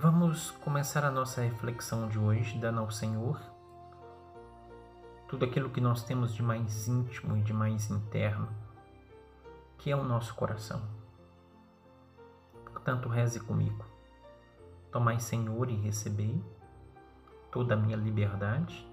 Vamos 0.00 0.52
começar 0.52 1.04
a 1.04 1.10
nossa 1.10 1.40
reflexão 1.40 2.06
de 2.06 2.20
hoje 2.20 2.56
dando 2.56 2.78
ao 2.78 2.88
Senhor 2.88 3.36
tudo 5.26 5.44
aquilo 5.44 5.70
que 5.70 5.80
nós 5.80 6.04
temos 6.04 6.32
de 6.32 6.40
mais 6.40 6.86
íntimo 6.86 7.36
e 7.36 7.42
de 7.42 7.52
mais 7.52 7.90
interno, 7.90 8.48
que 9.76 9.90
é 9.90 9.96
o 9.96 10.04
nosso 10.04 10.36
coração. 10.36 10.80
Portanto, 12.64 13.08
reze 13.08 13.40
comigo. 13.40 13.84
Tomai, 14.92 15.18
Senhor, 15.18 15.68
e 15.68 15.74
recebei 15.74 16.40
toda 17.50 17.74
a 17.74 17.76
minha 17.76 17.96
liberdade, 17.96 18.88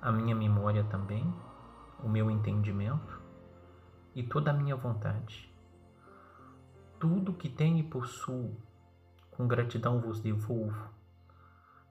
a 0.00 0.12
minha 0.12 0.36
memória 0.36 0.84
também, 0.84 1.34
o 1.98 2.08
meu 2.08 2.30
entendimento 2.30 3.20
e 4.14 4.22
toda 4.22 4.52
a 4.52 4.54
minha 4.54 4.76
vontade. 4.76 5.52
Tudo 7.00 7.34
que 7.34 7.48
tenho 7.48 7.78
e 7.78 7.82
possuo, 7.82 8.56
com 9.32 9.48
gratidão 9.48 10.00
vos 10.00 10.20
devolvo. 10.20 10.88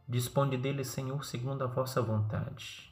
Disponde 0.08 0.58
dele, 0.58 0.84
Senhor, 0.84 1.24
segundo 1.24 1.64
a 1.64 1.68
vossa 1.68 2.02
vontade. 2.02 2.92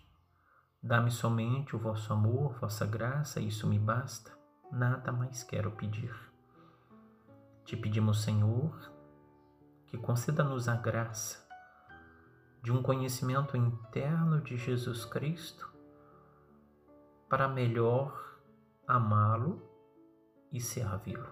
Dá-me 0.81 1.11
somente 1.11 1.75
o 1.75 1.79
vosso 1.79 2.13
amor, 2.13 2.57
vossa 2.59 2.85
graça, 2.85 3.41
isso 3.41 3.67
me 3.67 3.77
basta, 3.77 4.31
nada 4.71 5.11
mais 5.11 5.43
quero 5.43 5.71
pedir. 5.71 6.13
Te 7.65 7.75
pedimos, 7.75 8.21
Senhor, 8.21 8.73
que 9.87 9.97
conceda-nos 9.97 10.69
a 10.69 10.75
graça 10.75 11.47
de 12.63 12.71
um 12.71 12.81
conhecimento 12.81 13.55
interno 13.57 14.41
de 14.41 14.57
Jesus 14.57 15.05
Cristo 15.05 15.69
para 17.27 17.47
melhor 17.47 18.39
amá-lo 18.87 19.61
e 20.51 20.59
servi-lo. 20.59 21.29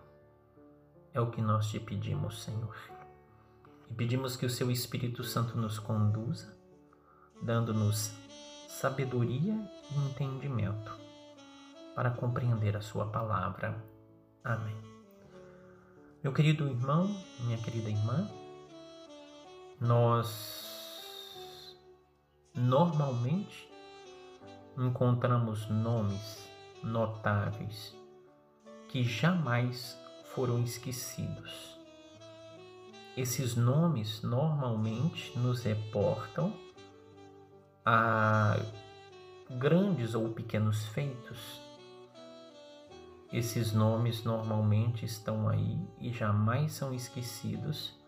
É 1.13 1.19
o 1.19 1.31
que 1.31 1.41
nós 1.41 1.67
te 1.69 1.79
pedimos, 1.79 2.43
Senhor. 2.43 2.96
E 3.89 3.93
pedimos 3.93 4.35
que 4.35 4.45
o 4.45 4.49
seu 4.49 4.69
Espírito 4.69 5.23
Santo 5.23 5.57
nos 5.57 5.79
conduza, 5.79 6.57
dando-nos 7.41 8.11
sabedoria 8.67 9.53
e 9.91 10.09
entendimento 10.09 10.91
para 11.95 12.11
compreender 12.11 12.77
a 12.77 12.81
sua 12.81 13.07
palavra. 13.07 13.83
Amém. 14.43 14.77
Meu 16.23 16.33
querido 16.33 16.67
irmão, 16.67 17.07
minha 17.39 17.57
querida 17.57 17.89
irmã, 17.89 18.29
nós 19.79 21.75
normalmente 22.53 23.71
encontramos 24.77 25.67
nomes 25.69 26.47
notáveis 26.83 27.95
que 28.89 29.03
jamais 29.03 29.97
foram 30.33 30.61
esquecidos. 30.63 31.76
Esses 33.17 33.55
nomes 33.55 34.21
normalmente 34.21 35.35
nos 35.39 35.63
reportam 35.63 36.53
a 37.83 38.55
grandes 39.49 40.13
ou 40.13 40.29
pequenos 40.29 40.85
feitos. 40.89 41.59
Esses 43.33 43.73
nomes 43.73 44.23
normalmente 44.23 45.03
estão 45.03 45.49
aí 45.49 45.79
e 45.99 46.13
jamais 46.13 46.73
são 46.73 46.93
esquecidos, 46.93 47.99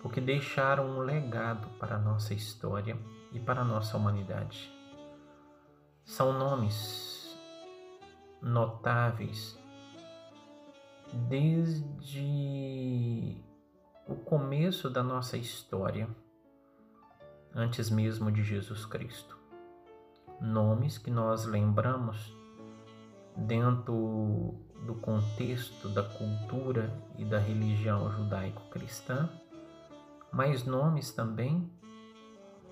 porque 0.00 0.22
deixaram 0.22 0.88
um 0.88 1.00
legado 1.00 1.68
para 1.78 1.96
a 1.96 2.00
nossa 2.00 2.32
história 2.32 2.98
e 3.32 3.38
para 3.38 3.60
a 3.60 3.64
nossa 3.64 3.94
humanidade. 3.94 4.72
São 6.02 6.32
nomes 6.32 7.36
notáveis 8.40 9.58
desde 11.28 11.90
o 14.10 14.16
começo 14.16 14.90
da 14.90 15.04
nossa 15.04 15.36
história, 15.36 16.08
antes 17.54 17.88
mesmo 17.88 18.32
de 18.32 18.42
Jesus 18.42 18.84
Cristo. 18.84 19.38
Nomes 20.40 20.98
que 20.98 21.12
nós 21.12 21.46
lembramos 21.46 22.36
dentro 23.36 24.56
do 24.84 24.96
contexto 24.96 25.88
da 25.90 26.02
cultura 26.02 26.92
e 27.16 27.24
da 27.24 27.38
religião 27.38 28.10
judaico-cristã, 28.10 29.30
mas 30.32 30.64
nomes 30.64 31.12
também 31.12 31.70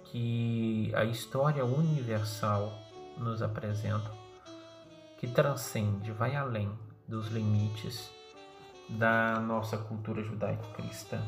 que 0.06 0.92
a 0.92 1.04
história 1.04 1.64
universal 1.64 2.72
nos 3.16 3.42
apresenta, 3.42 4.10
que 5.18 5.28
transcende, 5.28 6.10
vai 6.10 6.34
além 6.34 6.76
dos 7.06 7.28
limites 7.28 8.17
da 8.88 9.38
nossa 9.40 9.76
cultura 9.76 10.22
judaico-cristã. 10.22 11.20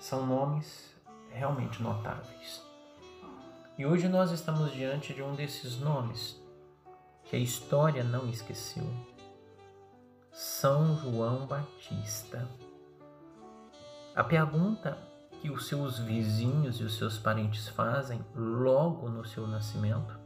São 0.00 0.26
nomes 0.26 0.94
realmente 1.30 1.82
notáveis. 1.82 2.62
E 3.78 3.86
hoje 3.86 4.08
nós 4.08 4.30
estamos 4.30 4.72
diante 4.72 5.14
de 5.14 5.22
um 5.22 5.34
desses 5.34 5.80
nomes 5.80 6.40
que 7.24 7.36
a 7.36 7.38
história 7.38 8.04
não 8.04 8.28
esqueceu. 8.28 8.84
São 10.30 10.96
João 10.96 11.46
Batista. 11.46 12.46
A 14.14 14.22
pergunta 14.22 14.98
que 15.40 15.50
os 15.50 15.66
seus 15.66 15.98
vizinhos 15.98 16.80
e 16.80 16.84
os 16.84 16.96
seus 16.96 17.18
parentes 17.18 17.66
fazem 17.68 18.24
logo 18.34 19.08
no 19.08 19.24
seu 19.24 19.46
nascimento, 19.46 20.16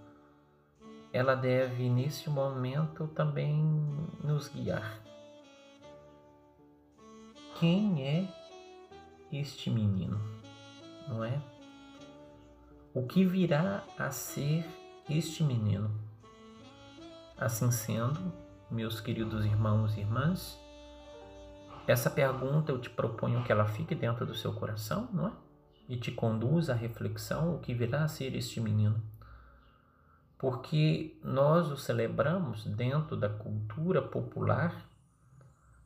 ela 1.12 1.34
deve 1.34 1.88
nesse 1.88 2.28
momento 2.28 3.06
também 3.08 3.56
nos 4.22 4.48
guiar. 4.48 5.05
Quem 7.58 8.06
é 8.06 8.28
este 9.32 9.70
menino? 9.70 10.20
Não 11.08 11.24
é? 11.24 11.40
O 12.92 13.06
que 13.06 13.24
virá 13.24 13.82
a 13.98 14.10
ser 14.10 14.62
este 15.08 15.42
menino? 15.42 15.90
Assim 17.38 17.70
sendo, 17.70 18.30
meus 18.70 19.00
queridos 19.00 19.46
irmãos 19.46 19.96
e 19.96 20.00
irmãs, 20.00 20.60
essa 21.86 22.10
pergunta 22.10 22.72
eu 22.72 22.78
te 22.78 22.90
proponho 22.90 23.42
que 23.42 23.50
ela 23.50 23.64
fique 23.64 23.94
dentro 23.94 24.26
do 24.26 24.34
seu 24.34 24.52
coração, 24.52 25.08
não 25.10 25.28
é? 25.28 25.32
E 25.88 25.96
te 25.96 26.12
conduza 26.12 26.74
à 26.74 26.76
reflexão 26.76 27.54
o 27.54 27.58
que 27.58 27.72
virá 27.72 28.04
a 28.04 28.08
ser 28.08 28.34
este 28.34 28.60
menino. 28.60 29.02
Porque 30.36 31.18
nós 31.24 31.70
o 31.70 31.76
celebramos 31.78 32.66
dentro 32.66 33.16
da 33.16 33.30
cultura 33.30 34.02
popular 34.02 34.76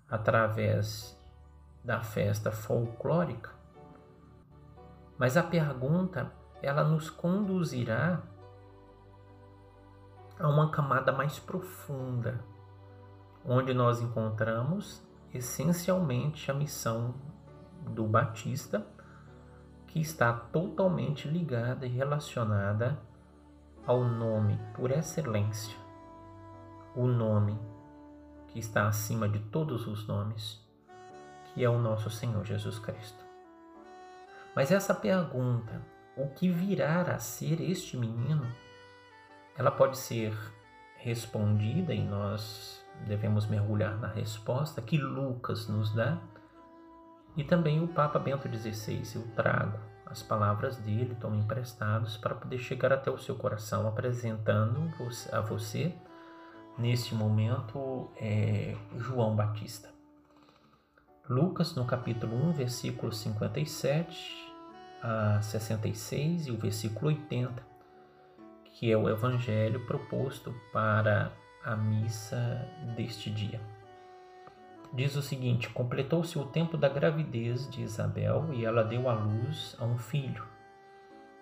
através 0.09 1.20
da 1.85 2.01
festa 2.01 2.51
folclórica. 2.51 3.51
Mas 5.19 5.37
a 5.37 5.43
pergunta, 5.43 6.33
ela 6.63 6.85
nos 6.85 7.11
conduzirá 7.11 8.23
a 10.39 10.49
uma 10.49 10.71
camada 10.71 11.13
mais 11.13 11.39
profunda, 11.39 12.43
onde 13.45 13.75
nós 13.75 14.01
encontramos 14.01 15.03
essencialmente 15.33 16.51
a 16.51 16.55
missão 16.55 17.15
do 17.89 18.07
Batista, 18.07 18.87
que 19.87 20.01
está 20.01 20.33
totalmente 20.33 21.29
ligada 21.29 21.85
e 21.85 21.89
relacionada 21.89 22.99
ao 23.87 24.05
nome 24.05 24.59
por 24.75 24.91
excelência, 24.91 25.77
o 26.95 27.07
nome 27.07 27.59
que 28.49 28.59
está 28.59 28.87
acima 28.87 29.29
de 29.29 29.39
todos 29.39 29.87
os 29.87 30.07
nomes, 30.07 30.65
que 31.53 31.65
é 31.65 31.69
o 31.69 31.79
nosso 31.79 32.11
Senhor 32.11 32.45
Jesus 32.45 32.79
Cristo. 32.79 33.25
Mas 34.55 34.71
essa 34.73 34.95
pergunta, 34.95 35.81
o 36.17 36.29
que 36.29 36.51
virá 36.51 37.03
a 37.03 37.19
ser 37.19 37.61
este 37.61 37.97
menino, 37.97 38.47
ela 39.57 39.71
pode 39.71 39.99
ser 39.99 40.37
respondida 40.97 41.95
e 41.95 42.03
nós 42.03 42.85
devemos 43.07 43.47
mergulhar 43.47 43.97
na 43.99 44.09
resposta 44.09 44.83
que 44.83 44.99
Lucas 44.99 45.69
nos 45.69 45.95
dá 45.95 46.19
e 47.37 47.45
também 47.45 47.83
o 47.83 47.89
Papa 47.89 48.19
Bento 48.19 48.49
XVI. 48.49 49.03
Eu 49.15 49.23
trago 49.35 49.79
as 50.07 50.23
palavras 50.23 50.77
dele, 50.79 51.17
tomo 51.21 51.37
emprestados 51.37 52.17
para 52.17 52.35
poder 52.35 52.59
chegar 52.59 52.93
até 52.93 53.11
o 53.11 53.19
seu 53.19 53.37
coração, 53.37 53.87
apresentando 53.87 54.91
a 55.33 55.41
você, 55.41 55.95
neste 56.77 57.15
momento, 57.15 58.11
é, 58.17 58.77
João 58.97 59.37
Batista. 59.37 60.00
Lucas, 61.31 61.77
no 61.77 61.85
capítulo 61.85 62.35
1, 62.49 62.53
versículo 62.55 63.13
57 63.13 64.53
a 65.01 65.41
66 65.41 66.49
e 66.49 66.51
o 66.51 66.57
versículo 66.57 67.07
80, 67.07 67.63
que 68.65 68.91
é 68.91 68.97
o 68.97 69.09
evangelho 69.09 69.87
proposto 69.87 70.53
para 70.73 71.31
a 71.65 71.77
missa 71.77 72.69
deste 72.97 73.31
dia. 73.31 73.61
Diz 74.93 75.15
o 75.15 75.23
seguinte: 75.23 75.69
Completou-se 75.69 76.37
o 76.37 76.47
tempo 76.47 76.77
da 76.77 76.89
gravidez 76.89 77.71
de 77.71 77.81
Isabel 77.81 78.53
e 78.53 78.65
ela 78.65 78.83
deu 78.83 79.09
à 79.09 79.15
luz 79.15 79.77
a 79.79 79.85
um 79.85 79.99
filho. 79.99 80.45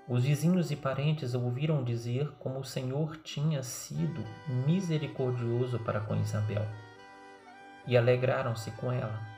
Os 0.07 0.23
vizinhos 0.23 0.71
e 0.71 0.77
parentes 0.77 1.35
ouviram 1.35 1.83
dizer 1.83 2.31
como 2.39 2.59
o 2.61 2.65
Senhor 2.65 3.17
tinha 3.23 3.63
sido 3.63 4.23
misericordioso 4.67 5.79
para 5.79 6.01
com 6.01 6.15
Isabel 6.15 6.67
e 7.87 7.97
alegraram-se 7.97 8.71
com 8.73 8.93
ela. 8.93 9.38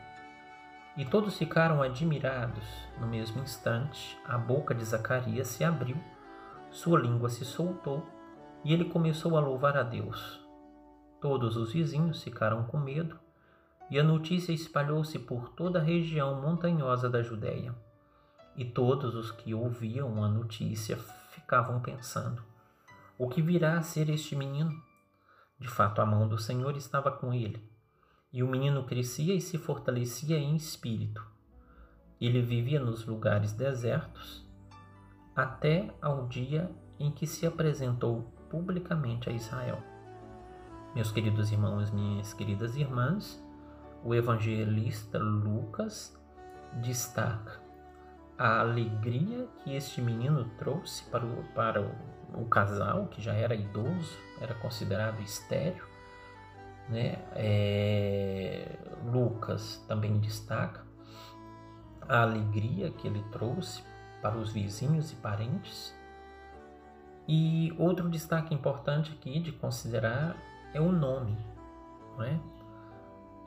E 0.97 1.05
todos 1.05 1.37
ficaram 1.37 1.81
admirados. 1.81 2.65
No 2.99 3.07
mesmo 3.07 3.41
instante, 3.41 4.17
a 4.25 4.37
boca 4.37 4.75
de 4.75 4.83
Zacarias 4.83 5.47
se 5.47 5.63
abriu, 5.63 5.97
sua 6.69 6.99
língua 6.99 7.29
se 7.29 7.45
soltou 7.45 8.05
e 8.63 8.73
ele 8.73 8.85
começou 8.85 9.37
a 9.37 9.41
louvar 9.41 9.77
a 9.77 9.83
Deus. 9.83 10.39
Todos 11.21 11.55
os 11.55 11.71
vizinhos 11.71 12.21
ficaram 12.21 12.63
com 12.65 12.77
medo 12.77 13.19
e 13.89 13.99
a 13.99 14.03
notícia 14.03 14.51
espalhou-se 14.51 15.19
por 15.19 15.49
toda 15.49 15.79
a 15.79 15.83
região 15.83 16.41
montanhosa 16.41 17.09
da 17.09 17.21
Judéia. 17.21 17.75
E 18.55 18.65
todos 18.65 19.15
os 19.15 19.31
que 19.31 19.53
ouviam 19.53 20.23
a 20.23 20.27
notícia 20.27 20.97
ficavam 21.29 21.79
pensando: 21.79 22.43
o 23.17 23.29
que 23.29 23.41
virá 23.41 23.77
a 23.77 23.81
ser 23.81 24.09
este 24.09 24.35
menino? 24.35 24.71
De 25.59 25.67
fato, 25.67 26.01
a 26.01 26.05
mão 26.05 26.27
do 26.27 26.37
Senhor 26.37 26.75
estava 26.75 27.11
com 27.11 27.33
ele, 27.33 27.63
e 28.31 28.41
o 28.41 28.47
menino 28.47 28.83
crescia 28.83 29.33
e 29.33 29.41
se 29.41 29.57
fortalecia 29.57 30.37
em 30.37 30.55
espírito. 30.55 31.25
Ele 32.19 32.41
vivia 32.41 32.79
nos 32.79 33.05
lugares 33.05 33.53
desertos 33.53 34.47
até 35.35 35.93
ao 36.01 36.27
dia 36.27 36.71
em 36.99 37.11
que 37.11 37.25
se 37.25 37.45
apresentou 37.45 38.23
publicamente 38.49 39.29
a 39.29 39.33
Israel. 39.33 39.81
Meus 40.93 41.11
queridos 41.11 41.51
irmãos, 41.51 41.89
minhas 41.89 42.33
queridas 42.33 42.75
irmãs, 42.75 43.41
o 44.03 44.13
evangelista 44.13 45.17
Lucas 45.17 46.17
destaca 46.81 47.61
a 48.37 48.59
alegria 48.59 49.47
que 49.63 49.75
este 49.75 50.01
menino 50.01 50.49
trouxe 50.57 51.03
para 51.09 51.25
o, 51.25 51.43
para 51.53 51.81
o, 51.81 52.41
o 52.41 52.45
casal, 52.45 53.07
que 53.07 53.21
já 53.21 53.33
era 53.33 53.53
idoso, 53.53 54.17
era 54.39 54.55
considerado 54.55 55.21
estéreo. 55.21 55.90
Né? 56.91 57.17
É, 57.35 58.77
Lucas 59.05 59.83
também 59.87 60.19
destaca 60.19 60.85
a 62.07 62.23
alegria 62.23 62.91
que 62.91 63.07
ele 63.07 63.23
trouxe 63.31 63.81
para 64.21 64.37
os 64.37 64.51
vizinhos 64.51 65.13
e 65.13 65.15
parentes. 65.15 65.95
E 67.27 67.73
outro 67.77 68.09
destaque 68.09 68.53
importante 68.53 69.13
aqui 69.13 69.39
de 69.39 69.53
considerar 69.53 70.35
é 70.73 70.81
o 70.81 70.91
nome. 70.91 71.37
É? 72.19 72.37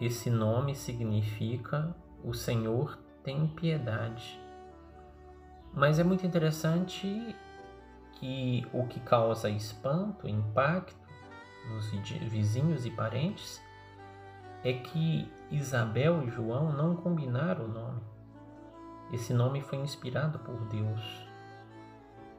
Esse 0.01 0.31
nome 0.31 0.75
significa 0.75 1.95
o 2.25 2.33
Senhor 2.33 2.99
tem 3.23 3.47
piedade. 3.47 4.41
Mas 5.73 5.99
é 5.99 6.05
muito 6.05 6.27
interessante 6.27 7.37
que 8.13 8.67
o 8.73 8.87
que 8.87 9.01
causa 9.01 9.51
espanto, 9.51 10.27
impacto 10.27 11.04
nos 11.69 11.91
vizinhos 11.91 12.85
e 12.85 12.91
parentes 12.91 13.63
é 14.63 14.73
que 14.73 15.31
Isabel 15.51 16.25
e 16.25 16.31
João 16.31 16.73
não 16.73 16.97
combinaram 16.97 17.67
o 17.67 17.69
nome. 17.69 18.01
Esse 19.13 19.35
nome 19.35 19.61
foi 19.61 19.79
inspirado 19.79 20.39
por 20.39 20.59
Deus. 20.67 21.29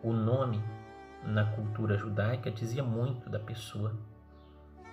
O 0.04 0.12
nome 0.12 0.62
na 1.24 1.46
cultura 1.46 1.98
judaica 1.98 2.52
dizia 2.52 2.84
muito 2.84 3.30
da 3.30 3.40
pessoa. 3.40 3.96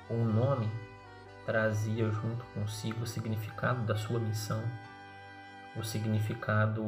O 0.08 0.16
nome 0.16 0.70
trazia 1.46 2.10
junto 2.10 2.44
consigo 2.54 3.02
o 3.02 3.06
significado 3.06 3.82
da 3.84 3.96
sua 3.96 4.18
missão, 4.18 4.62
o 5.76 5.82
significado 5.82 6.82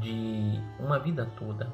de 0.00 0.60
uma 0.78 0.98
vida 0.98 1.26
toda. 1.38 1.72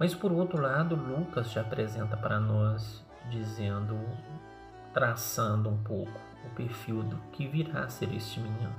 Mas 0.00 0.14
por 0.14 0.32
outro 0.32 0.62
lado, 0.62 0.96
Lucas 0.96 1.52
já 1.52 1.60
apresenta 1.60 2.16
para 2.16 2.40
nós 2.40 3.04
dizendo, 3.28 4.00
traçando 4.94 5.68
um 5.68 5.76
pouco 5.84 6.18
o 6.46 6.54
perfil 6.54 7.02
do 7.02 7.18
que 7.32 7.46
virá 7.46 7.84
a 7.84 7.90
ser 7.90 8.10
este 8.14 8.40
menino. 8.40 8.74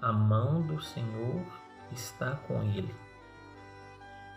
A 0.00 0.10
mão 0.10 0.62
do 0.62 0.80
Senhor 0.80 1.44
está 1.92 2.36
com 2.48 2.62
ele. 2.62 2.94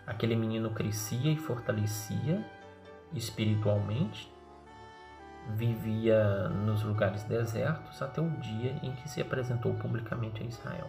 Aquele 0.06 0.36
menino 0.36 0.70
crescia 0.70 1.32
e 1.32 1.38
fortalecia 1.38 2.44
espiritualmente, 3.14 4.30
vivia 5.56 6.50
nos 6.50 6.82
lugares 6.82 7.24
desertos 7.24 8.02
até 8.02 8.20
o 8.20 8.28
dia 8.28 8.78
em 8.82 8.92
que 8.92 9.08
se 9.08 9.22
apresentou 9.22 9.72
publicamente 9.72 10.42
a 10.42 10.46
Israel. 10.46 10.88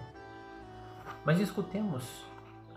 Mas 1.23 1.39
escutemos 1.39 2.25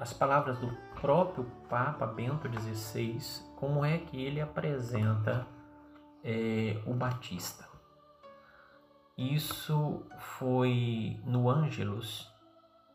as 0.03 0.13
palavras 0.13 0.59
do 0.59 0.67
próprio 1.01 1.45
Papa 1.71 2.05
Bento 2.05 2.49
XVI, 2.49 3.21
como 3.55 3.85
é 3.85 3.99
que 3.99 4.21
ele 4.21 4.41
apresenta 4.41 5.47
é, 6.25 6.83
o 6.85 6.93
Batista. 6.93 7.69
Isso 9.17 10.05
foi 10.19 11.21
no 11.25 11.49
Ângelus, 11.49 12.29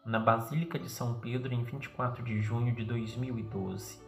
na 0.05 0.19
Basílica 0.19 0.77
de 0.77 0.89
São 0.89 1.17
Pedro, 1.21 1.53
em 1.53 1.63
24 1.63 2.21
de 2.21 2.41
junho 2.41 2.75
de 2.75 2.83
2012. 2.83 4.01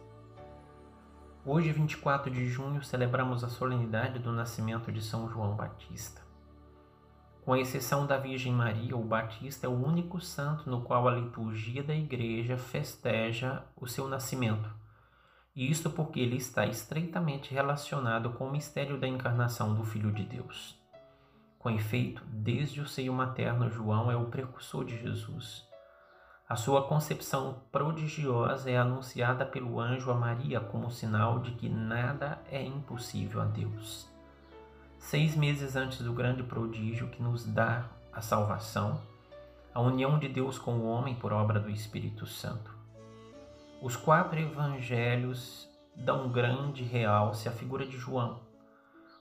Hoje, 1.46 1.72
24 1.72 2.30
de 2.30 2.46
junho, 2.48 2.82
celebramos 2.82 3.42
a 3.42 3.48
solenidade 3.48 4.18
do 4.18 4.30
nascimento 4.30 4.92
de 4.92 5.00
São 5.00 5.26
João 5.26 5.56
Batista. 5.56 6.20
Com 7.50 7.56
exceção 7.56 8.06
da 8.06 8.16
Virgem 8.16 8.52
Maria, 8.52 8.96
o 8.96 9.02
Batista 9.02 9.66
é 9.66 9.68
o 9.68 9.72
único 9.72 10.20
santo 10.20 10.70
no 10.70 10.82
qual 10.82 11.08
a 11.08 11.10
liturgia 11.10 11.82
da 11.82 11.92
Igreja 11.92 12.56
festeja 12.56 13.64
o 13.74 13.88
seu 13.88 14.06
nascimento. 14.06 14.70
Isto 15.56 15.90
porque 15.90 16.20
ele 16.20 16.36
está 16.36 16.64
estreitamente 16.64 17.52
relacionado 17.52 18.30
com 18.34 18.46
o 18.46 18.52
mistério 18.52 19.00
da 19.00 19.08
encarnação 19.08 19.74
do 19.74 19.82
Filho 19.82 20.12
de 20.12 20.22
Deus. 20.22 20.80
Com 21.58 21.70
efeito, 21.70 22.22
desde 22.26 22.80
o 22.80 22.86
seio 22.86 23.12
materno, 23.12 23.68
João 23.68 24.12
é 24.12 24.16
o 24.16 24.26
precursor 24.26 24.84
de 24.84 24.96
Jesus. 24.96 25.66
A 26.48 26.54
sua 26.54 26.86
concepção 26.86 27.64
prodigiosa 27.72 28.70
é 28.70 28.76
anunciada 28.76 29.44
pelo 29.44 29.80
anjo 29.80 30.12
a 30.12 30.14
Maria 30.14 30.60
como 30.60 30.88
sinal 30.88 31.40
de 31.40 31.50
que 31.50 31.68
nada 31.68 32.40
é 32.48 32.62
impossível 32.62 33.42
a 33.42 33.46
Deus. 33.46 34.08
Seis 35.00 35.34
meses 35.34 35.74
antes 35.74 36.02
do 36.02 36.12
grande 36.12 36.42
prodígio 36.42 37.08
que 37.08 37.22
nos 37.22 37.44
dá 37.44 37.88
a 38.12 38.20
salvação, 38.20 39.00
a 39.74 39.80
união 39.80 40.18
de 40.18 40.28
Deus 40.28 40.58
com 40.58 40.74
o 40.74 40.86
homem 40.86 41.16
por 41.16 41.32
obra 41.32 41.58
do 41.58 41.70
Espírito 41.70 42.26
Santo. 42.26 42.70
Os 43.82 43.96
quatro 43.96 44.38
evangelhos 44.38 45.66
dão 45.96 46.28
grande 46.28 46.84
realce 46.84 47.48
à 47.48 47.50
figura 47.50 47.86
de 47.86 47.96
João, 47.96 48.40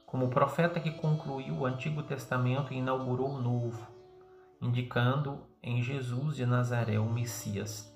como 0.06 0.28
profeta 0.28 0.82
que 0.82 0.92
concluiu 0.92 1.56
o 1.56 1.66
Antigo 1.66 2.04
Testamento 2.04 2.74
e 2.74 2.78
inaugurou 2.78 3.30
o 3.30 3.42
Novo, 3.42 3.88
indicando 4.62 5.40
em 5.64 5.82
Jesus 5.82 6.36
de 6.36 6.46
Nazaré 6.46 7.00
o 7.00 7.10
Messias, 7.10 7.92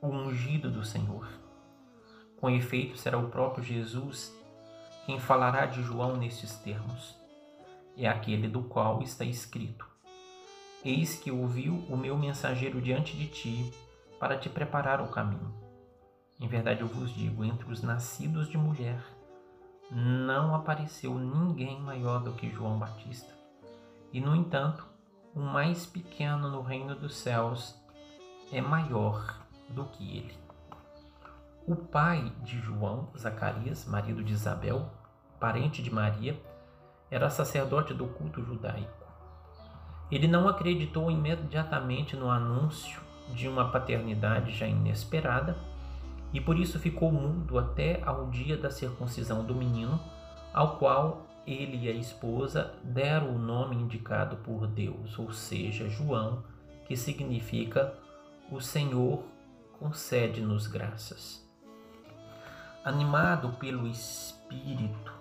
o 0.00 0.08
ungido 0.08 0.70
do 0.70 0.84
Senhor. 0.84 1.28
Com 2.40 2.48
efeito, 2.50 2.96
será 2.96 3.18
o 3.18 3.28
próprio 3.28 3.62
Jesus 3.62 4.37
quem 5.08 5.18
falará 5.18 5.64
de 5.64 5.82
João 5.82 6.18
nestes 6.18 6.56
termos. 6.56 7.16
É 7.96 8.06
aquele 8.06 8.46
do 8.46 8.64
qual 8.64 9.00
está 9.00 9.24
escrito: 9.24 9.88
Eis 10.84 11.18
que 11.18 11.30
ouviu 11.30 11.76
o 11.88 11.96
meu 11.96 12.14
mensageiro 12.18 12.78
diante 12.78 13.16
de 13.16 13.26
ti, 13.26 13.72
para 14.20 14.36
te 14.36 14.50
preparar 14.50 15.00
o 15.00 15.08
caminho. 15.08 15.54
Em 16.38 16.46
verdade 16.46 16.82
eu 16.82 16.88
vos 16.88 17.10
digo: 17.14 17.42
entre 17.42 17.72
os 17.72 17.80
nascidos 17.80 18.50
de 18.50 18.58
mulher, 18.58 19.02
não 19.90 20.54
apareceu 20.54 21.18
ninguém 21.18 21.80
maior 21.80 22.22
do 22.22 22.34
que 22.34 22.50
João 22.50 22.78
Batista. 22.78 23.32
E, 24.12 24.20
no 24.20 24.36
entanto, 24.36 24.86
o 25.34 25.40
mais 25.40 25.86
pequeno 25.86 26.50
no 26.50 26.60
reino 26.60 26.94
dos 26.94 27.16
céus 27.16 27.74
é 28.52 28.60
maior 28.60 29.40
do 29.70 29.86
que 29.86 30.18
ele. 30.18 30.47
O 31.68 31.76
pai 31.76 32.32
de 32.42 32.58
João, 32.60 33.10
Zacarias, 33.14 33.84
marido 33.84 34.24
de 34.24 34.32
Isabel, 34.32 34.90
parente 35.38 35.82
de 35.82 35.92
Maria, 35.92 36.40
era 37.10 37.28
sacerdote 37.28 37.92
do 37.92 38.06
culto 38.06 38.42
judaico. 38.42 39.04
Ele 40.10 40.26
não 40.26 40.48
acreditou 40.48 41.10
imediatamente 41.10 42.16
no 42.16 42.30
anúncio 42.30 43.02
de 43.34 43.46
uma 43.46 43.70
paternidade 43.70 44.50
já 44.56 44.66
inesperada 44.66 45.58
e 46.32 46.40
por 46.40 46.58
isso 46.58 46.78
ficou 46.78 47.12
mudo 47.12 47.58
até 47.58 48.02
ao 48.02 48.30
dia 48.30 48.56
da 48.56 48.70
circuncisão 48.70 49.44
do 49.44 49.54
menino, 49.54 50.00
ao 50.54 50.78
qual 50.78 51.26
ele 51.46 51.84
e 51.84 51.90
a 51.90 51.92
esposa 51.92 52.72
deram 52.82 53.36
o 53.36 53.38
nome 53.38 53.76
indicado 53.76 54.38
por 54.38 54.66
Deus, 54.66 55.18
ou 55.18 55.30
seja, 55.32 55.86
João, 55.86 56.42
que 56.86 56.96
significa 56.96 57.92
o 58.50 58.58
Senhor 58.58 59.22
concede-nos 59.78 60.66
graças. 60.66 61.46
Animado 62.88 63.50
pelo 63.58 63.86
Espírito, 63.86 65.12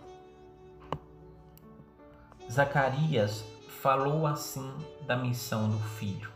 Zacarias 2.50 3.44
falou 3.82 4.26
assim 4.26 4.74
da 5.06 5.18
missão 5.18 5.70
do 5.70 5.78
filho. 5.78 6.32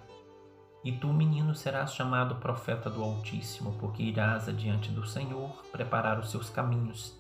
E 0.84 0.92
tu, 0.92 1.08
menino, 1.08 1.56
serás 1.56 1.94
chamado 1.94 2.36
profeta 2.36 2.90
do 2.90 3.02
Altíssimo, 3.02 3.78
porque 3.80 4.04
irás 4.04 4.50
adiante 4.50 4.92
do 4.92 5.08
Senhor 5.08 5.64
preparar 5.72 6.20
os 6.20 6.30
seus 6.30 6.50
caminhos, 6.50 7.18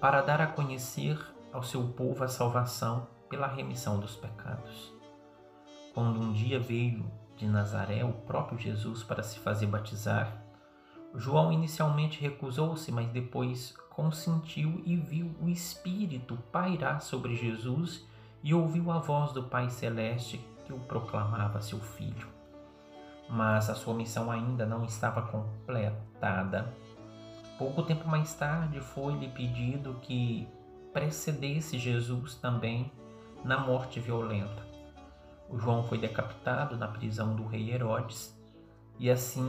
para 0.00 0.20
dar 0.20 0.40
a 0.40 0.46
conhecer 0.46 1.18
ao 1.52 1.64
seu 1.64 1.82
povo 1.82 2.22
a 2.22 2.28
salvação 2.28 3.08
pela 3.28 3.48
remissão 3.48 3.98
dos 3.98 4.14
pecados. 4.14 4.92
Quando 5.92 6.20
um 6.20 6.32
dia 6.32 6.60
veio 6.60 7.04
de 7.36 7.48
Nazaré 7.48 8.04
o 8.04 8.12
próprio 8.12 8.60
Jesus 8.60 9.02
para 9.02 9.24
se 9.24 9.40
fazer 9.40 9.66
batizar, 9.66 10.40
João 11.14 11.52
inicialmente 11.52 12.20
recusou-se, 12.20 12.90
mas 12.90 13.08
depois 13.10 13.74
consentiu 13.90 14.82
e 14.86 14.96
viu 14.96 15.30
o 15.40 15.48
Espírito 15.48 16.38
pairar 16.50 17.02
sobre 17.02 17.36
Jesus 17.36 18.06
e 18.42 18.54
ouviu 18.54 18.90
a 18.90 18.98
voz 18.98 19.32
do 19.32 19.44
Pai 19.44 19.68
Celeste 19.68 20.40
que 20.64 20.72
o 20.72 20.78
proclamava 20.78 21.60
seu 21.60 21.78
filho. 21.78 22.26
Mas 23.28 23.68
a 23.68 23.74
sua 23.74 23.94
missão 23.94 24.30
ainda 24.30 24.64
não 24.64 24.84
estava 24.84 25.22
completada. 25.22 26.72
Pouco 27.58 27.82
tempo 27.82 28.08
mais 28.08 28.32
tarde 28.34 28.80
foi-lhe 28.80 29.28
pedido 29.28 29.94
que 30.02 30.48
precedesse 30.92 31.78
Jesus 31.78 32.34
também 32.34 32.90
na 33.44 33.58
morte 33.58 34.00
violenta. 34.00 34.66
João 35.54 35.84
foi 35.84 35.98
decapitado 35.98 36.76
na 36.76 36.88
prisão 36.88 37.36
do 37.36 37.46
rei 37.46 37.70
Herodes 37.70 38.34
e 38.98 39.10
assim 39.10 39.48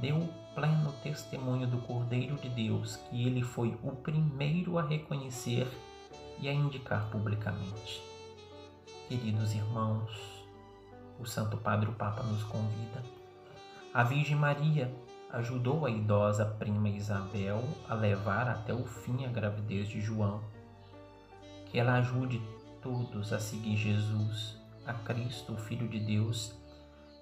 deu 0.00 0.28
pleno 0.58 0.92
testemunho 1.04 1.68
do 1.68 1.78
Cordeiro 1.78 2.34
de 2.34 2.48
Deus 2.48 2.96
que 2.96 3.24
ele 3.24 3.44
foi 3.44 3.78
o 3.80 3.92
primeiro 3.92 4.76
a 4.76 4.82
reconhecer 4.82 5.68
e 6.40 6.48
a 6.48 6.52
indicar 6.52 7.08
publicamente. 7.12 8.02
Queridos 9.06 9.54
irmãos, 9.54 10.10
o 11.20 11.24
Santo 11.24 11.56
Padre 11.58 11.88
o 11.88 11.92
Papa 11.92 12.24
nos 12.24 12.42
convida. 12.42 13.04
A 13.94 14.02
Virgem 14.02 14.34
Maria 14.34 14.92
ajudou 15.30 15.86
a 15.86 15.90
idosa 15.90 16.44
prima 16.44 16.88
Isabel 16.88 17.62
a 17.88 17.94
levar 17.94 18.48
até 18.48 18.74
o 18.74 18.84
fim 18.84 19.24
a 19.24 19.28
gravidez 19.28 19.88
de 19.88 20.00
João. 20.00 20.40
Que 21.66 21.78
ela 21.78 21.98
ajude 21.98 22.42
todos 22.82 23.32
a 23.32 23.38
seguir 23.38 23.76
Jesus, 23.76 24.56
a 24.84 24.92
Cristo, 24.92 25.52
o 25.52 25.56
Filho 25.56 25.86
de 25.86 26.00
Deus, 26.00 26.52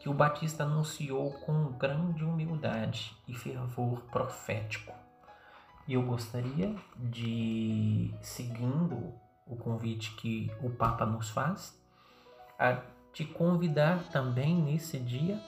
que 0.07 0.11
o 0.11 0.15
Batista 0.15 0.63
anunciou 0.63 1.33
com 1.33 1.73
grande 1.73 2.23
humildade 2.23 3.13
e 3.27 3.35
fervor 3.35 4.03
profético. 4.03 4.95
E 5.89 5.95
eu 5.95 6.03
gostaria 6.03 6.77
de, 6.97 8.15
seguindo 8.23 9.13
o 9.45 9.57
convite 9.57 10.13
que 10.13 10.49
o 10.63 10.71
Papa 10.71 11.05
nos 11.05 11.29
faz, 11.31 11.77
a 12.57 12.83
te 13.13 13.25
convidar 13.25 14.05
também 14.13 14.55
nesse 14.55 14.97
dia 14.97 15.43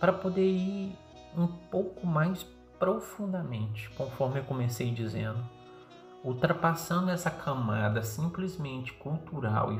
para 0.00 0.12
poder 0.12 0.50
ir 0.50 0.98
um 1.36 1.46
pouco 1.46 2.04
mais 2.04 2.42
profundamente, 2.80 3.88
conforme 3.90 4.40
eu 4.40 4.44
comecei 4.46 4.90
dizendo, 4.90 5.38
ultrapassando 6.24 7.08
essa 7.08 7.30
camada 7.30 8.02
simplesmente 8.02 8.92
cultural 8.94 9.72
e 9.72 9.78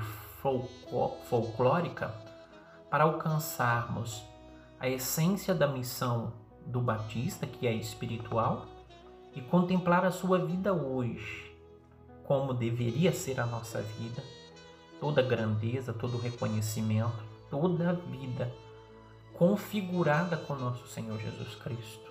folclórica 1.28 2.35
para 2.96 3.04
alcançarmos 3.04 4.24
a 4.80 4.88
essência 4.88 5.54
da 5.54 5.66
missão 5.66 6.32
do 6.64 6.80
Batista, 6.80 7.46
que 7.46 7.66
é 7.66 7.74
espiritual, 7.74 8.64
e 9.34 9.42
contemplar 9.42 10.02
a 10.06 10.10
sua 10.10 10.38
vida 10.38 10.72
hoje, 10.72 11.54
como 12.24 12.54
deveria 12.54 13.12
ser 13.12 13.38
a 13.38 13.44
nossa 13.44 13.82
vida, 13.82 14.24
toda 14.98 15.20
grandeza, 15.20 15.92
todo 15.92 16.16
reconhecimento, 16.16 17.22
toda 17.50 17.90
a 17.90 17.92
vida 17.92 18.50
configurada 19.34 20.38
com 20.38 20.54
nosso 20.54 20.88
Senhor 20.88 21.18
Jesus 21.18 21.54
Cristo. 21.56 22.10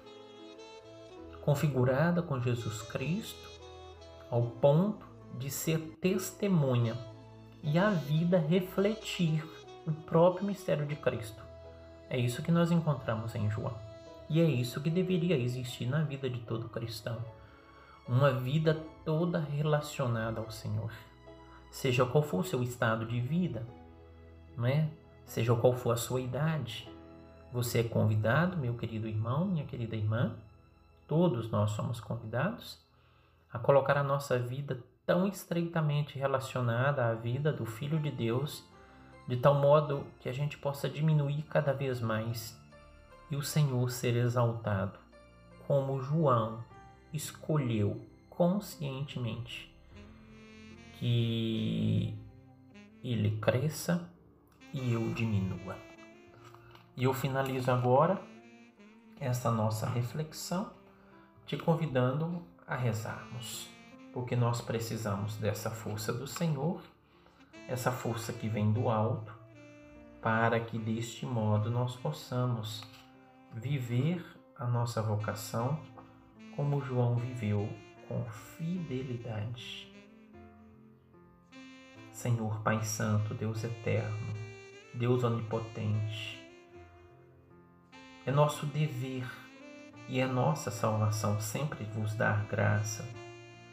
Configurada 1.42 2.22
com 2.22 2.40
Jesus 2.40 2.84
Cristo 2.84 3.50
ao 4.30 4.44
ponto 4.44 5.04
de 5.34 5.50
ser 5.50 5.80
testemunha 6.00 6.96
e 7.64 7.80
a 7.80 7.90
vida 7.90 8.38
refletir 8.38 9.65
o 9.86 9.92
próprio 9.92 10.46
mistério 10.46 10.86
de 10.86 10.96
Cristo. 10.96 11.42
É 12.10 12.18
isso 12.18 12.42
que 12.42 12.52
nós 12.52 12.72
encontramos 12.72 13.36
em 13.36 13.50
João. 13.50 13.74
E 14.30 14.42
é 14.42 14.44
isso 14.44 14.82
que 14.82 14.90
deveria 14.90 15.38
existir 15.38 15.86
na 15.86 16.02
vida 16.02 16.30
de 16.30 16.40
todo 16.40 16.70
cristão. 16.70 17.18
Uma 18.08 18.32
vida 18.32 18.80
toda 19.04 19.40
relacionada 19.40 20.40
ao 20.40 20.50
Senhor. 20.50 20.92
Seja 21.72 22.06
qual 22.06 22.24
for 22.24 22.40
o 22.40 22.44
seu 22.44 22.64
estado 22.64 23.06
de 23.06 23.20
vida, 23.20 23.66
não 24.58 24.66
é? 24.66 24.90
Seja 25.26 25.56
qual 25.56 25.74
for 25.74 25.92
a 25.92 25.98
sua 25.98 26.22
idade, 26.22 26.88
você 27.52 27.80
é 27.80 27.84
convidado, 27.84 28.58
meu 28.58 28.76
querido 28.76 29.08
irmão, 29.08 29.46
minha 29.46 29.66
querida 29.66 29.96
irmã, 29.96 30.36
todos 31.08 31.50
nós 31.50 31.72
somos 31.72 32.00
convidados 32.00 32.80
a 33.52 33.58
colocar 33.58 33.98
a 33.98 34.04
nossa 34.04 34.38
vida 34.38 34.84
tão 35.06 35.28
estreitamente 35.28 36.18
relacionada 36.20 37.06
à 37.06 37.14
vida 37.14 37.54
do 37.54 37.66
Filho 37.66 38.00
de 38.00 38.12
Deus 38.12 38.66
de 39.28 39.38
tal 39.38 39.56
modo 39.56 40.06
que 40.20 40.30
a 40.30 40.34
gente 40.34 40.58
possa 40.58 40.90
diminuir 40.90 41.44
cada 41.44 41.74
vez 41.74 42.00
mais 42.00 42.60
e 43.30 43.36
o 43.36 43.42
Senhor 43.42 43.90
ser 43.90 44.16
exaltado, 44.16 45.00
como 45.68 46.02
João 46.02 46.64
escolheu 47.12 48.00
conscientemente 48.30 49.74
que 51.00 52.14
ele 53.04 53.38
cresça 53.38 54.10
e 54.74 54.94
eu 54.94 55.14
diminua. 55.14 55.76
E 56.96 57.04
eu 57.04 57.14
finalizo 57.14 57.72
agora 57.72 58.22
essa 59.20 59.52
nossa 59.52 59.90
reflexão 59.90 60.72
te 61.46 61.58
convidando 61.58 62.44
a 62.68 62.76
rezarmos, 62.76 63.70
porque 64.12 64.36
nós 64.36 64.62
precisamos 64.62 65.38
dessa 65.38 65.70
força 65.70 66.12
do 66.12 66.28
Senhor 66.28 66.82
essa 67.68 67.92
força 67.92 68.32
que 68.32 68.48
vem 68.48 68.72
do 68.72 68.90
alto, 68.90 69.34
para 70.22 70.60
que 70.60 70.78
deste 70.78 71.26
modo 71.26 71.70
nós 71.70 71.96
possamos 71.96 72.84
viver 73.54 74.24
a 74.58 74.66
nossa 74.66 75.02
vocação 75.02 75.80
como 76.56 76.82
João 76.82 77.16
viveu 77.16 77.70
com 78.08 78.24
fidelidade. 78.26 79.92
Senhor 82.12 82.62
Pai 82.62 82.82
Santo, 82.84 83.34
Deus 83.34 83.64
eterno, 83.64 84.34
Deus 84.94 85.24
onipotente, 85.24 86.42
é 88.26 88.32
nosso 88.32 88.66
dever 88.66 89.30
e 90.08 90.20
é 90.20 90.26
nossa 90.26 90.72
salvação 90.72 91.40
sempre 91.40 91.84
vos 91.84 92.16
dar 92.16 92.46
graça 92.46 93.06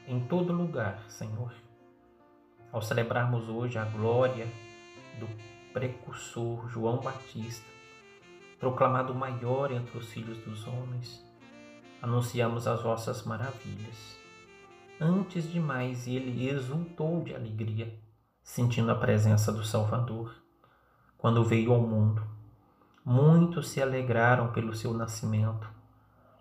em 0.09 0.19
todo 0.21 0.53
lugar, 0.53 1.05
Senhor 1.09 1.53
ao 2.73 2.81
celebrarmos 2.81 3.51
hoje 3.51 3.79
a 3.79 3.85
glória 3.85 4.47
do 5.21 5.29
precursor 5.75 6.67
João 6.69 6.99
Batista, 6.99 7.67
proclamado 8.59 9.15
maior 9.15 9.71
entre 9.71 9.99
os 9.99 10.09
filhos 10.09 10.39
dos 10.39 10.67
homens, 10.67 11.23
anunciamos 12.01 12.67
as 12.67 12.83
vossas 12.83 13.25
maravilhas. 13.25 14.17
Antes 14.99 15.51
de 15.51 15.61
mais, 15.61 16.07
ele 16.07 16.49
exultou 16.49 17.23
de 17.23 17.35
alegria, 17.35 17.93
sentindo 18.43 18.91
a 18.91 18.95
presença 18.95 19.53
do 19.53 19.65
Salvador, 19.65 20.35
quando 21.19 21.45
veio 21.45 21.73
ao 21.73 21.81
mundo. 21.81 22.23
Muitos 23.05 23.69
se 23.69 23.83
alegraram 23.83 24.53
pelo 24.53 24.73
seu 24.73 24.95
nascimento. 24.95 25.69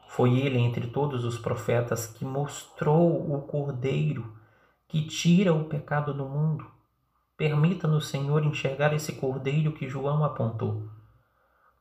Foi 0.08 0.40
ele, 0.40 0.60
entre 0.60 0.88
todos 0.88 1.26
os 1.26 1.38
profetas, 1.38 2.06
que 2.06 2.24
mostrou 2.24 3.34
o 3.34 3.42
Cordeiro 3.42 4.41
que 4.92 5.02
tira 5.04 5.54
o 5.54 5.64
pecado 5.64 6.14
do 6.14 6.26
mundo. 6.26 6.70
Permita-nos, 7.38 8.10
Senhor, 8.10 8.44
enxergar 8.44 8.92
esse 8.92 9.14
cordeiro 9.14 9.72
que 9.72 9.88
João 9.88 10.22
apontou. 10.22 10.90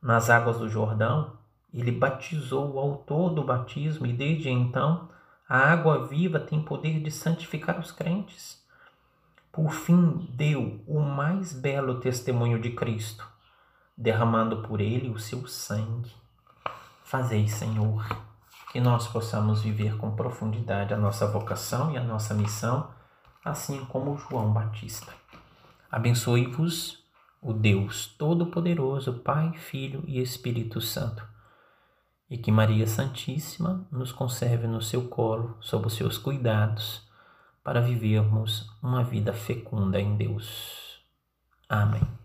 Nas 0.01 0.29
águas 0.29 0.59
do 0.59 0.69
Jordão, 0.69 1.33
ele 1.73 1.91
batizou 1.91 2.71
o 2.71 2.79
autor 2.79 3.31
do 3.31 3.43
batismo 3.43 4.05
e 4.05 4.13
desde 4.13 4.49
então 4.49 5.09
a 5.47 5.57
água 5.57 6.07
viva 6.07 6.39
tem 6.39 6.63
poder 6.63 7.01
de 7.01 7.11
santificar 7.11 7.77
os 7.77 7.91
crentes. 7.91 8.65
Por 9.51 9.73
fim, 9.73 10.25
deu 10.33 10.81
o 10.87 11.01
mais 11.01 11.51
belo 11.51 11.99
testemunho 11.99 12.61
de 12.61 12.71
Cristo, 12.71 13.27
derramando 13.97 14.61
por 14.61 14.79
ele 14.79 15.09
o 15.09 15.19
seu 15.19 15.45
sangue. 15.47 16.13
Fazei, 17.03 17.45
Senhor, 17.49 18.07
que 18.71 18.79
nós 18.79 19.05
possamos 19.05 19.61
viver 19.61 19.97
com 19.97 20.15
profundidade 20.15 20.93
a 20.93 20.97
nossa 20.97 21.27
vocação 21.27 21.91
e 21.91 21.97
a 21.97 22.03
nossa 22.03 22.33
missão 22.33 23.00
assim 23.43 23.85
como 23.85 24.17
João 24.17 24.51
Batista. 24.51 25.13
Abençoe-vos 25.91 27.03
o 27.41 27.53
Deus 27.53 28.07
Todo-Poderoso, 28.17 29.13
Pai, 29.19 29.53
Filho 29.53 30.03
e 30.07 30.21
Espírito 30.21 30.79
Santo, 30.79 31.27
e 32.29 32.37
que 32.37 32.51
Maria 32.51 32.87
Santíssima 32.87 33.85
nos 33.91 34.11
conserve 34.11 34.67
no 34.67 34.81
seu 34.81 35.07
colo, 35.09 35.57
sob 35.59 35.87
os 35.87 35.95
seus 35.95 36.17
cuidados, 36.17 37.09
para 37.63 37.81
vivermos 37.81 38.69
uma 38.81 39.03
vida 39.03 39.33
fecunda 39.33 39.99
em 39.99 40.15
Deus. 40.15 41.01
Amém. 41.67 42.20